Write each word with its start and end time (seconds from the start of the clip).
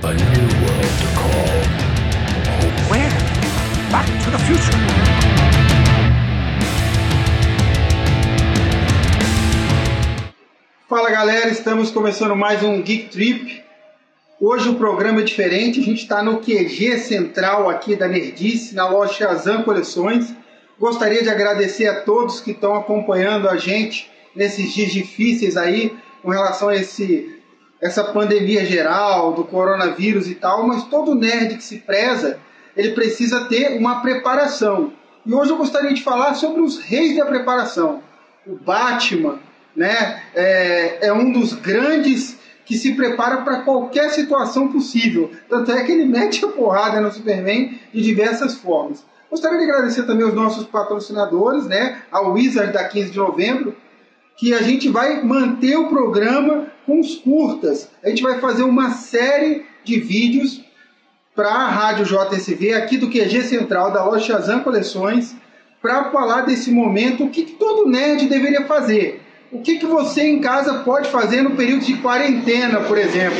A 0.00 0.14
new 0.14 0.46
world 0.62 0.94
to 1.00 1.08
call 1.18 1.58
Where? 2.88 3.10
Back 3.90 4.06
to 4.06 4.30
the 4.30 4.38
future. 4.46 4.78
Fala 10.88 11.10
galera, 11.10 11.48
estamos 11.48 11.90
começando 11.90 12.36
mais 12.36 12.62
um 12.62 12.80
Geek 12.80 13.08
Trip. 13.08 13.64
Hoje 14.40 14.68
o 14.68 14.76
programa 14.76 15.20
é 15.20 15.24
diferente, 15.24 15.80
a 15.80 15.82
gente 15.82 16.02
está 16.02 16.22
no 16.22 16.38
QG 16.38 16.98
central 16.98 17.68
aqui 17.68 17.96
da 17.96 18.06
Nerdice, 18.06 18.76
na 18.76 18.88
loja 18.88 19.14
Shazam 19.14 19.64
Coleções. 19.64 20.32
Gostaria 20.78 21.24
de 21.24 21.28
agradecer 21.28 21.88
a 21.88 22.02
todos 22.02 22.40
que 22.40 22.52
estão 22.52 22.76
acompanhando 22.76 23.48
a 23.48 23.56
gente 23.56 24.08
nesses 24.32 24.72
dias 24.72 24.92
difíceis 24.92 25.56
aí, 25.56 25.92
com 26.22 26.30
relação 26.30 26.68
a 26.68 26.76
esse, 26.76 27.37
essa 27.80 28.04
pandemia 28.04 28.64
geral, 28.64 29.32
do 29.32 29.44
coronavírus 29.44 30.28
e 30.28 30.34
tal, 30.34 30.66
mas 30.66 30.84
todo 30.84 31.14
nerd 31.14 31.56
que 31.56 31.64
se 31.64 31.78
preza, 31.78 32.38
ele 32.76 32.92
precisa 32.92 33.44
ter 33.44 33.78
uma 33.78 34.00
preparação. 34.00 34.92
E 35.24 35.32
hoje 35.32 35.50
eu 35.50 35.56
gostaria 35.56 35.92
de 35.92 36.02
falar 36.02 36.34
sobre 36.34 36.60
os 36.60 36.78
reis 36.78 37.16
da 37.16 37.26
preparação. 37.26 38.02
O 38.46 38.56
Batman, 38.56 39.38
né, 39.76 40.22
é, 40.34 41.08
é 41.08 41.12
um 41.12 41.30
dos 41.30 41.52
grandes 41.52 42.38
que 42.64 42.76
se 42.76 42.94
prepara 42.94 43.38
para 43.38 43.62
qualquer 43.62 44.10
situação 44.10 44.68
possível. 44.68 45.30
Tanto 45.48 45.72
é 45.72 45.84
que 45.84 45.92
ele 45.92 46.04
mete 46.04 46.44
a 46.44 46.48
porrada 46.48 47.00
no 47.00 47.12
Superman 47.12 47.78
de 47.92 48.02
diversas 48.02 48.56
formas. 48.56 49.04
Gostaria 49.30 49.58
de 49.58 49.64
agradecer 49.64 50.04
também 50.04 50.24
aos 50.24 50.34
nossos 50.34 50.66
patrocinadores, 50.66 51.66
né, 51.66 52.02
a 52.10 52.20
Wizard 52.20 52.72
da 52.72 52.84
15 52.84 53.10
de 53.10 53.18
novembro, 53.18 53.76
que 54.38 54.54
a 54.54 54.62
gente 54.62 54.88
vai 54.88 55.22
manter 55.22 55.76
o 55.76 55.88
programa 55.88 56.68
com 56.86 57.00
os 57.00 57.16
curtas. 57.16 57.90
A 58.04 58.08
gente 58.08 58.22
vai 58.22 58.38
fazer 58.38 58.62
uma 58.62 58.90
série 58.92 59.66
de 59.82 59.98
vídeos 59.98 60.64
para 61.34 61.50
a 61.50 61.68
Rádio 61.68 62.04
JSV, 62.04 62.72
aqui 62.72 62.96
do 62.96 63.10
QG 63.10 63.42
Central 63.42 63.92
da 63.92 64.04
loja 64.04 64.26
Shazam 64.26 64.60
Coleções, 64.60 65.34
para 65.82 66.10
falar 66.10 66.42
desse 66.42 66.70
momento, 66.70 67.24
o 67.24 67.30
que 67.30 67.42
todo 67.42 67.88
nerd 67.88 68.26
deveria 68.28 68.64
fazer. 68.64 69.20
O 69.50 69.60
que, 69.60 69.78
que 69.78 69.86
você 69.86 70.22
em 70.22 70.40
casa 70.40 70.80
pode 70.80 71.08
fazer 71.08 71.42
no 71.42 71.52
período 71.56 71.84
de 71.84 71.96
quarentena, 71.96 72.80
por 72.80 72.98
exemplo? 72.98 73.38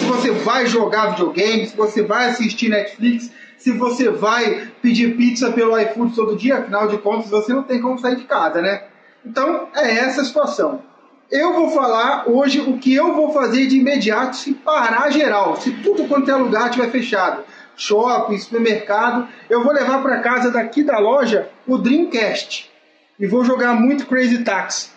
Se 0.00 0.04
você 0.06 0.30
vai 0.30 0.66
jogar 0.66 1.10
videogame, 1.10 1.66
se 1.66 1.76
você 1.76 2.02
vai 2.02 2.28
assistir 2.28 2.68
Netflix, 2.68 3.32
se 3.56 3.72
você 3.72 4.10
vai 4.10 4.68
pedir 4.82 5.16
pizza 5.16 5.50
pelo 5.50 5.78
iFood 5.78 6.14
todo 6.14 6.36
dia, 6.36 6.58
afinal 6.58 6.86
de 6.86 6.98
contas 6.98 7.30
você 7.30 7.52
não 7.52 7.62
tem 7.62 7.80
como 7.80 7.98
sair 7.98 8.16
de 8.16 8.24
casa, 8.24 8.60
né? 8.60 8.82
Então 9.26 9.68
é 9.74 9.90
essa 9.98 10.20
a 10.20 10.24
situação. 10.24 10.80
Eu 11.28 11.52
vou 11.52 11.70
falar 11.70 12.28
hoje 12.28 12.60
o 12.60 12.78
que 12.78 12.94
eu 12.94 13.12
vou 13.12 13.32
fazer 13.32 13.66
de 13.66 13.76
imediato 13.76 14.36
se 14.36 14.54
parar 14.54 15.10
geral, 15.10 15.56
se 15.56 15.72
tudo 15.82 16.06
quanto 16.06 16.30
é 16.30 16.36
lugar 16.36 16.70
estiver 16.70 16.88
fechado. 16.90 17.42
Shopping, 17.76 18.38
supermercado, 18.38 19.26
eu 19.50 19.64
vou 19.64 19.72
levar 19.72 20.00
para 20.00 20.20
casa 20.20 20.50
daqui 20.52 20.84
da 20.84 20.98
loja 20.98 21.50
o 21.66 21.76
Dreamcast 21.76 22.70
e 23.18 23.26
vou 23.26 23.44
jogar 23.44 23.74
muito 23.74 24.06
Crazy 24.06 24.44
Taxi. 24.44 24.90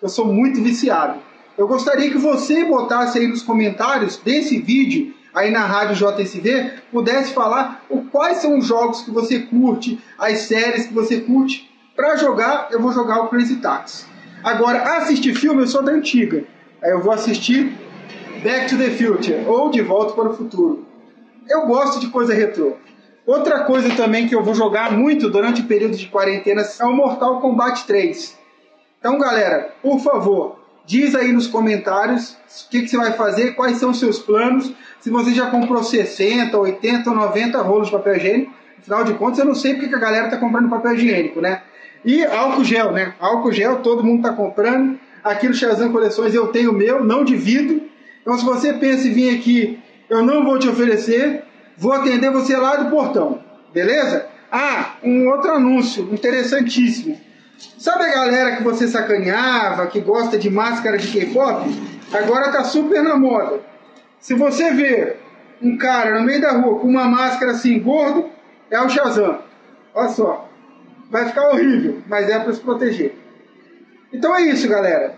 Eu 0.00 0.08
sou 0.08 0.24
muito 0.24 0.62
viciado. 0.62 1.20
Eu 1.56 1.68
gostaria 1.68 2.10
que 2.10 2.18
você 2.18 2.64
botasse 2.64 3.18
aí 3.18 3.26
nos 3.26 3.42
comentários 3.42 4.16
desse 4.16 4.58
vídeo, 4.58 5.14
aí 5.34 5.50
na 5.50 5.66
Rádio 5.66 5.94
JSV, 5.94 6.72
pudesse 6.90 7.32
falar 7.34 7.84
o, 7.90 8.02
quais 8.02 8.38
são 8.38 8.58
os 8.58 8.66
jogos 8.66 9.02
que 9.02 9.10
você 9.10 9.40
curte, 9.40 10.00
as 10.18 10.38
séries 10.40 10.86
que 10.86 10.94
você 10.94 11.20
curte. 11.20 11.73
Para 11.96 12.16
jogar, 12.16 12.68
eu 12.72 12.80
vou 12.80 12.92
jogar 12.92 13.20
o 13.20 13.28
Crazy 13.28 13.56
Taxi. 13.56 14.04
Agora, 14.42 14.96
assistir 14.96 15.34
filme, 15.34 15.62
eu 15.62 15.66
sou 15.66 15.82
da 15.82 15.92
antiga. 15.92 16.44
Aí 16.82 16.90
eu 16.90 17.00
vou 17.00 17.12
assistir 17.12 17.72
Back 18.42 18.68
to 18.68 18.76
the 18.76 18.90
Future 18.90 19.44
ou 19.46 19.70
De 19.70 19.80
Volta 19.80 20.12
para 20.12 20.28
o 20.28 20.34
Futuro. 20.34 20.84
Eu 21.48 21.66
gosto 21.66 22.00
de 22.00 22.08
coisa 22.08 22.34
retrô. 22.34 22.74
Outra 23.24 23.60
coisa 23.60 23.94
também 23.94 24.26
que 24.26 24.34
eu 24.34 24.42
vou 24.42 24.54
jogar 24.54 24.92
muito 24.92 25.30
durante 25.30 25.62
o 25.62 25.66
período 25.66 25.96
de 25.96 26.06
quarentena 26.08 26.62
é 26.62 26.84
o 26.84 26.92
Mortal 26.92 27.40
Kombat 27.40 27.86
3. 27.86 28.36
Então, 28.98 29.18
galera, 29.18 29.72
por 29.80 30.00
favor, 30.00 30.58
diz 30.84 31.14
aí 31.14 31.32
nos 31.32 31.46
comentários 31.46 32.36
o 32.66 32.70
que, 32.70 32.82
que, 32.82 32.88
você 32.88 32.96
vai 32.96 33.12
fazer, 33.12 33.54
quais 33.54 33.78
são 33.78 33.90
os 33.90 34.00
seus 34.00 34.18
planos, 34.18 34.70
se 35.00 35.10
você 35.10 35.32
já 35.32 35.50
comprou 35.50 35.82
60, 35.82 36.58
80 36.58 37.08
ou 37.08 37.16
90 37.16 37.62
rolos 37.62 37.86
de 37.86 37.92
papel 37.92 38.16
higiênico. 38.16 38.52
Afinal 38.78 39.04
de 39.04 39.14
contas, 39.14 39.38
eu 39.38 39.44
não 39.44 39.54
sei 39.54 39.74
porque 39.74 39.88
que 39.88 39.94
a 39.94 39.98
galera 39.98 40.26
está 40.26 40.36
comprando 40.36 40.68
papel 40.68 40.94
higiênico, 40.94 41.40
né? 41.40 41.62
E 42.04 42.24
álcool 42.24 42.64
gel, 42.64 42.92
né? 42.92 43.14
Álcool 43.18 43.52
gel 43.52 43.76
todo 43.76 44.04
mundo 44.04 44.26
está 44.26 44.32
comprando. 44.32 44.98
Aqui 45.22 45.48
no 45.48 45.54
Shazam 45.54 45.90
Coleções 45.90 46.34
eu 46.34 46.48
tenho 46.48 46.70
o 46.70 46.74
meu, 46.74 47.02
não 47.02 47.24
divido. 47.24 47.82
Então, 48.20 48.38
se 48.38 48.44
você 48.44 48.74
pensa 48.74 49.08
em 49.08 49.12
vir 49.12 49.34
aqui, 49.34 49.82
eu 50.08 50.22
não 50.22 50.44
vou 50.44 50.58
te 50.58 50.68
oferecer, 50.68 51.42
vou 51.76 51.92
atender 51.92 52.30
você 52.30 52.56
lá 52.56 52.76
do 52.76 52.90
portão, 52.90 53.42
beleza? 53.72 54.26
Ah, 54.52 54.96
um 55.02 55.28
outro 55.28 55.52
anúncio 55.52 56.08
interessantíssimo. 56.12 57.18
Sabe 57.78 58.04
a 58.04 58.14
galera 58.14 58.56
que 58.56 58.62
você 58.62 58.86
sacaneava, 58.86 59.86
que 59.86 60.00
gosta 60.00 60.38
de 60.38 60.50
máscara 60.50 60.98
de 60.98 61.08
K-pop? 61.08 61.70
Agora 62.12 62.52
tá 62.52 62.64
super 62.64 63.02
na 63.02 63.16
moda. 63.16 63.60
Se 64.20 64.34
você 64.34 64.72
vê 64.72 65.16
um 65.60 65.76
cara 65.76 66.18
no 66.18 66.26
meio 66.26 66.40
da 66.40 66.52
rua 66.52 66.78
com 66.78 66.88
uma 66.88 67.04
máscara 67.04 67.52
assim 67.52 67.78
gordo, 67.78 68.30
é 68.74 68.82
o 68.82 68.88
Shazam. 68.88 69.38
Olha 69.94 70.08
só. 70.08 70.48
Vai 71.10 71.28
ficar 71.28 71.48
horrível, 71.50 72.02
mas 72.06 72.28
é 72.28 72.38
para 72.38 72.52
se 72.52 72.60
proteger. 72.60 73.14
Então 74.12 74.34
é 74.34 74.42
isso, 74.42 74.68
galera. 74.68 75.14